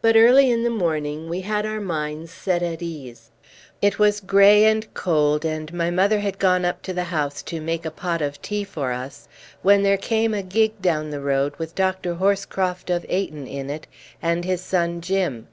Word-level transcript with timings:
But 0.00 0.16
early 0.16 0.50
in 0.50 0.62
the 0.62 0.70
morning 0.70 1.28
we 1.28 1.42
had 1.42 1.66
our 1.66 1.82
minds 1.82 2.30
set 2.32 2.62
at 2.62 2.80
ease. 2.80 3.30
It 3.82 3.98
was 3.98 4.20
grey 4.20 4.64
and 4.64 4.86
cold, 4.94 5.44
and 5.44 5.70
my 5.74 5.90
mother 5.90 6.20
had 6.20 6.38
gone 6.38 6.64
up 6.64 6.80
to 6.84 6.94
the 6.94 7.04
house 7.04 7.42
to 7.42 7.60
make 7.60 7.84
a 7.84 7.90
pot 7.90 8.22
of 8.22 8.40
tea 8.40 8.64
for 8.64 8.90
us, 8.90 9.28
when 9.60 9.82
there 9.82 9.98
came 9.98 10.32
a 10.32 10.42
gig 10.42 10.80
down 10.80 11.10
the 11.10 11.20
road 11.20 11.54
with 11.58 11.74
Dr. 11.74 12.14
Horscroft 12.14 12.88
of 12.88 13.04
Ayton 13.10 13.46
in 13.46 13.68
it 13.68 13.86
and 14.22 14.46
his 14.46 14.62
son 14.62 15.02
Jim. 15.02 15.46